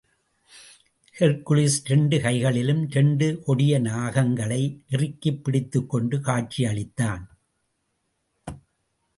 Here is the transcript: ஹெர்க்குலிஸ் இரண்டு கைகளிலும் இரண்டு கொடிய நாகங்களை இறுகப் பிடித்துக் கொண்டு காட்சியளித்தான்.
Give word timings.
ஹெர்க்குலிஸ் 1.19 1.79
இரண்டு 1.83 2.21
கைகளிலும் 2.21 2.89
இரண்டு 2.89 3.43
கொடிய 3.45 3.79
நாகங்களை 3.81 4.79
இறுகப் 4.89 5.43
பிடித்துக் 5.43 5.89
கொண்டு 5.89 6.17
காட்சியளித்தான். 6.17 7.23